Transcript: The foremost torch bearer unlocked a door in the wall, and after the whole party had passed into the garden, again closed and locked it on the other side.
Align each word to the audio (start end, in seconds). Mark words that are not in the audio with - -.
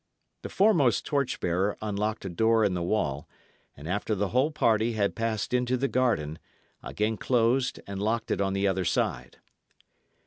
The 0.41 0.49
foremost 0.49 1.05
torch 1.05 1.39
bearer 1.39 1.77
unlocked 1.79 2.25
a 2.25 2.29
door 2.29 2.65
in 2.65 2.73
the 2.73 2.81
wall, 2.81 3.29
and 3.77 3.87
after 3.87 4.15
the 4.15 4.29
whole 4.29 4.49
party 4.49 4.93
had 4.93 5.15
passed 5.15 5.53
into 5.53 5.77
the 5.77 5.87
garden, 5.87 6.39
again 6.81 7.17
closed 7.17 7.79
and 7.85 8.01
locked 8.01 8.31
it 8.31 8.41
on 8.41 8.53
the 8.53 8.67
other 8.67 8.83
side. 8.83 9.37